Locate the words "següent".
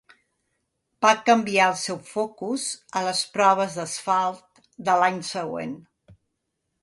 5.35-5.77